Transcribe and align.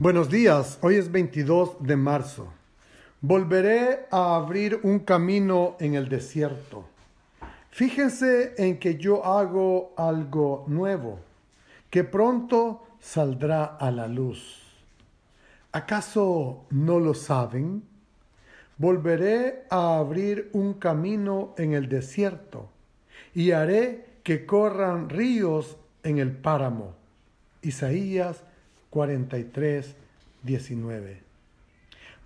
Buenos 0.00 0.30
días, 0.30 0.78
hoy 0.80 0.94
es 0.94 1.10
22 1.10 1.78
de 1.80 1.96
marzo. 1.96 2.46
Volveré 3.20 4.06
a 4.12 4.36
abrir 4.36 4.78
un 4.84 5.00
camino 5.00 5.74
en 5.80 5.94
el 5.94 6.08
desierto. 6.08 6.84
Fíjense 7.72 8.54
en 8.58 8.78
que 8.78 8.96
yo 8.96 9.26
hago 9.26 9.94
algo 9.96 10.64
nuevo, 10.68 11.18
que 11.90 12.04
pronto 12.04 12.86
saldrá 13.00 13.64
a 13.64 13.90
la 13.90 14.06
luz. 14.06 14.62
¿Acaso 15.72 16.64
no 16.70 17.00
lo 17.00 17.12
saben? 17.12 17.82
Volveré 18.76 19.64
a 19.68 19.98
abrir 19.98 20.48
un 20.52 20.74
camino 20.74 21.56
en 21.58 21.72
el 21.72 21.88
desierto 21.88 22.68
y 23.34 23.50
haré 23.50 24.20
que 24.22 24.46
corran 24.46 25.08
ríos 25.08 25.76
en 26.04 26.18
el 26.18 26.30
páramo. 26.30 26.94
Isaías 27.62 28.44
43, 28.90 29.96
19. 30.42 31.22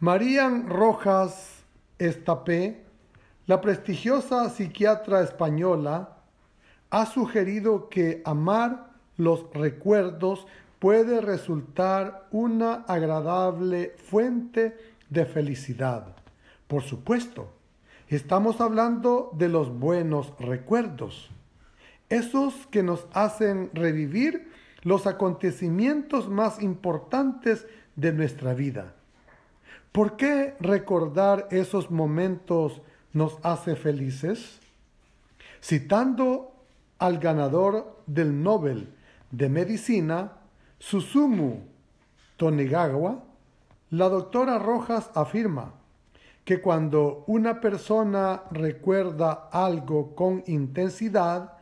Marían 0.01 0.69
Rojas 0.69 1.65
Estapé, 1.98 2.83
la 3.47 3.61
prestigiosa 3.61 4.48
psiquiatra 4.51 5.23
española, 5.23 6.17
ha 6.91 7.06
sugerido 7.06 7.89
que 7.89 8.23
amar 8.25 8.91
los 9.17 9.47
recuerdos 9.55 10.47
puede 10.79 11.20
resultar 11.20 12.27
una 12.33 12.84
agradable 12.89 13.95
fuente 13.97 14.77
de 15.09 15.25
felicidad. 15.27 16.06
Por 16.67 16.83
supuesto, 16.83 17.53
estamos 18.09 18.61
hablando 18.61 19.31
de 19.34 19.48
los 19.48 19.79
buenos 19.79 20.33
recuerdos, 20.39 21.31
esos 22.09 22.67
que 22.67 22.83
nos 22.83 23.06
hacen 23.12 23.70
revivir 23.73 24.52
los 24.82 25.06
acontecimientos 25.06 26.28
más 26.28 26.62
importantes 26.62 27.66
de 27.97 28.12
nuestra 28.12 28.55
vida. 28.55 28.94
¿Por 29.92 30.16
qué 30.16 30.55
recordar 30.61 31.48
esos 31.50 31.91
momentos 31.91 32.80
nos 33.12 33.39
hace 33.42 33.77
felices? 33.77 34.61
Citando 35.62 36.52
al 36.98 37.19
ganador 37.19 38.02
del 38.06 38.42
Nobel 38.42 38.89
de 39.30 39.48
Medicina, 39.48 40.33
Susumu 40.78 41.61
Tonegawa, 42.36 43.22
la 43.91 44.08
doctora 44.08 44.58
Rojas 44.58 45.11
afirma 45.14 45.74
que 46.44 46.61
cuando 46.61 47.24
una 47.27 47.61
persona 47.61 48.42
recuerda 48.50 49.48
algo 49.52 50.14
con 50.17 50.42
intensidad, 50.46 51.58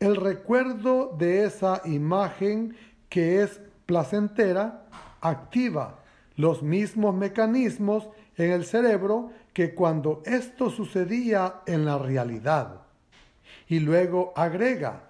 el 0.00 0.16
recuerdo 0.16 1.14
de 1.18 1.44
esa 1.44 1.82
imagen 1.84 2.76
que 3.08 3.42
es 3.42 3.60
placentera 3.86 4.86
activa 5.20 5.98
los 6.36 6.62
mismos 6.62 7.14
mecanismos 7.14 8.08
en 8.36 8.50
el 8.50 8.64
cerebro 8.64 9.30
que 9.52 9.74
cuando 9.74 10.22
esto 10.24 10.70
sucedía 10.70 11.60
en 11.66 11.84
la 11.84 11.98
realidad. 11.98 12.80
Y 13.68 13.78
luego 13.78 14.32
agrega, 14.36 15.04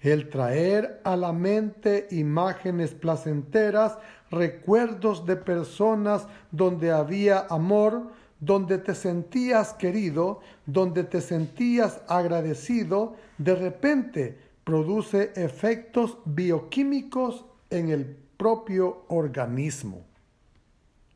el 0.00 0.28
traer 0.28 1.00
a 1.04 1.16
la 1.16 1.32
mente 1.32 2.06
imágenes 2.12 2.94
placenteras, 2.94 3.98
recuerdos 4.30 5.26
de 5.26 5.36
personas 5.36 6.26
donde 6.52 6.92
había 6.92 7.46
amor, 7.50 8.12
donde 8.40 8.78
te 8.78 8.94
sentías 8.94 9.72
querido, 9.74 10.40
donde 10.66 11.04
te 11.04 11.20
sentías 11.20 12.00
agradecido, 12.08 13.16
de 13.38 13.54
repente 13.54 14.38
produce 14.64 15.32
efectos 15.36 16.18
bioquímicos 16.24 17.44
en 17.70 17.88
el 17.90 18.16
propio 18.36 19.04
organismo. 19.08 20.04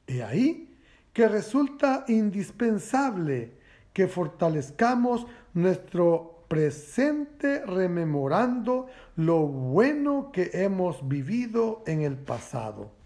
Y 0.07 0.21
ahí 0.21 0.77
que 1.13 1.29
resulta 1.29 2.05
indispensable 2.09 3.53
que 3.93 4.07
fortalezcamos 4.09 5.27
nuestro 5.55 6.45
presente 6.49 7.65
rememorando 7.65 8.89
lo 9.17 9.47
bueno 9.47 10.31
que 10.33 10.51
hemos 10.53 11.07
vivido 11.07 11.83
en 11.87 12.03
el 12.03 12.17
pasado. 12.17 13.00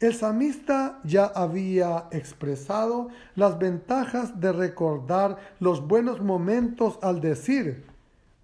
El 0.00 0.14
samista 0.14 1.00
ya 1.02 1.24
había 1.24 2.06
expresado 2.12 3.08
las 3.34 3.58
ventajas 3.58 4.40
de 4.40 4.52
recordar 4.52 5.38
los 5.58 5.86
buenos 5.86 6.20
momentos 6.20 7.00
al 7.02 7.20
decir, 7.20 7.84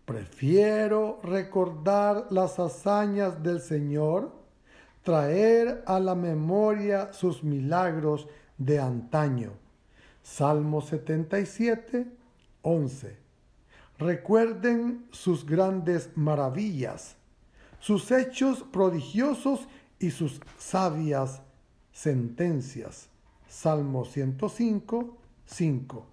prefiero 0.05 1.21
recordar 1.23 2.27
las 2.31 2.59
hazañas 2.59 3.41
del 3.45 3.61
Señor, 3.61 4.33
traer 5.05 5.85
a 5.87 6.01
la 6.01 6.17
memoria 6.17 7.13
sus 7.13 7.45
milagros 7.45 8.27
de 8.59 8.81
antaño. 8.81 9.53
Salmo 10.25 10.81
77, 10.81 12.07
11. 12.63 13.17
Recuerden 13.99 15.07
sus 15.13 15.47
grandes 15.47 16.11
maravillas, 16.17 17.15
sus 17.79 18.11
hechos 18.11 18.65
prodigiosos 18.73 19.69
y 20.05 20.11
sus 20.11 20.39
sabias 20.59 21.41
sentencias. 21.91 23.09
Salmo 23.49 24.05
105, 24.05 25.17
5. 25.47 26.07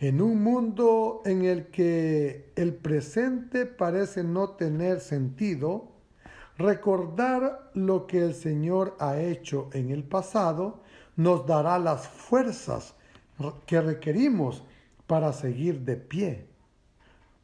En 0.00 0.20
un 0.20 0.42
mundo 0.42 1.22
en 1.24 1.44
el 1.44 1.66
que 1.66 2.52
el 2.56 2.74
presente 2.74 3.66
parece 3.66 4.24
no 4.24 4.50
tener 4.50 4.98
sentido, 5.00 5.92
recordar 6.58 7.70
lo 7.74 8.08
que 8.08 8.22
el 8.24 8.34
Señor 8.34 8.96
ha 8.98 9.20
hecho 9.20 9.70
en 9.72 9.90
el 9.90 10.02
pasado 10.02 10.80
nos 11.14 11.46
dará 11.46 11.78
las 11.78 12.08
fuerzas 12.08 12.94
que 13.66 13.80
requerimos 13.80 14.64
para 15.06 15.32
seguir 15.32 15.80
de 15.80 15.96
pie. 15.96 16.46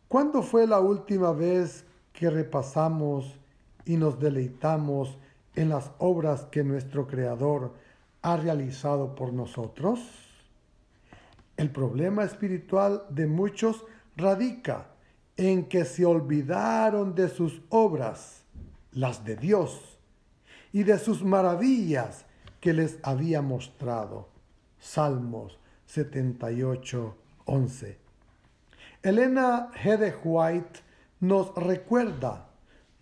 ¿Cuándo 0.09 0.43
fue 0.43 0.67
la 0.67 0.81
última 0.81 1.33
vez 1.33 1.85
que 2.13 2.31
repasamos 2.31 3.39
y 3.85 3.97
nos 3.97 4.19
deleitamos 4.19 5.19
en 5.57 5.71
las 5.71 5.91
obras 5.99 6.45
que 6.45 6.63
nuestro 6.63 7.07
Creador 7.07 7.75
ha 8.23 8.37
realizado 8.37 9.15
por 9.15 9.33
nosotros? 9.33 10.01
El 11.57 11.71
problema 11.71 12.23
espiritual 12.23 13.03
de 13.09 13.27
muchos 13.27 13.85
radica 14.17 14.89
en 15.37 15.65
que 15.65 15.85
se 15.85 16.07
olvidaron 16.07 17.15
de 17.15 17.29
sus 17.29 17.63
obras, 17.71 18.43
las 18.93 19.25
de 19.25 19.37
Dios, 19.37 19.99
y 20.73 20.83
de 20.83 20.99
sus 20.99 21.25
maravillas 21.25 22.27
que 22.61 22.73
les 22.73 22.99
había 23.03 23.43
mostrado. 23.43 24.29
Salmos 24.79 25.59
78, 25.87 27.17
11. 27.47 27.99
Elena 29.03 29.71
Hede 29.83 30.15
White 30.23 30.81
nos 31.21 31.55
recuerda 31.55 32.46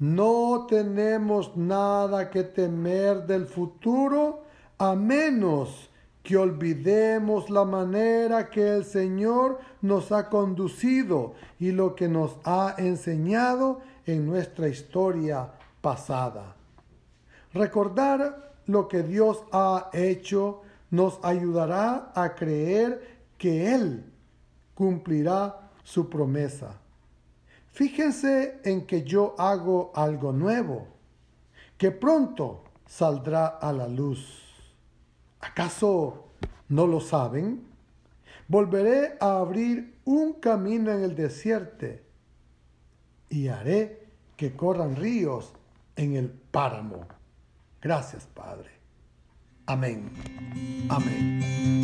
no 0.04 0.66
tenemos 0.68 1.56
nada 1.56 2.28
que 2.28 2.42
temer 2.42 3.24
del 3.26 3.46
futuro 3.46 4.42
a 4.76 4.94
menos 4.94 5.88
que 6.22 6.36
olvidemos 6.36 7.48
la 7.48 7.64
manera 7.64 8.50
que 8.50 8.76
el 8.76 8.84
Señor 8.84 9.60
nos 9.80 10.12
ha 10.12 10.28
conducido 10.28 11.34
y 11.58 11.72
lo 11.72 11.94
que 11.94 12.08
nos 12.08 12.36
ha 12.44 12.74
enseñado 12.76 13.80
en 14.04 14.26
nuestra 14.26 14.68
historia 14.68 15.52
pasada. 15.80 16.54
Recordar 17.54 18.52
lo 18.66 18.88
que 18.88 19.02
Dios 19.02 19.42
ha 19.52 19.88
hecho 19.94 20.62
nos 20.90 21.18
ayudará 21.22 22.12
a 22.14 22.34
creer 22.34 23.22
que 23.38 23.74
Él 23.74 24.04
cumplirá 24.74 25.70
su 25.82 26.10
promesa. 26.10 26.83
Fíjense 27.74 28.60
en 28.62 28.86
que 28.86 29.02
yo 29.02 29.34
hago 29.36 29.90
algo 29.96 30.32
nuevo, 30.32 30.86
que 31.76 31.90
pronto 31.90 32.62
saldrá 32.86 33.48
a 33.48 33.72
la 33.72 33.88
luz. 33.88 34.44
¿Acaso 35.40 36.28
no 36.68 36.86
lo 36.86 37.00
saben? 37.00 37.66
Volveré 38.46 39.16
a 39.20 39.38
abrir 39.38 39.98
un 40.04 40.34
camino 40.34 40.92
en 40.92 41.02
el 41.02 41.16
desierto 41.16 41.86
y 43.28 43.48
haré 43.48 44.06
que 44.36 44.54
corran 44.54 44.94
ríos 44.94 45.52
en 45.96 46.14
el 46.14 46.30
páramo. 46.30 47.08
Gracias, 47.82 48.24
Padre. 48.32 48.70
Amén. 49.66 50.12
Amén. 50.88 51.83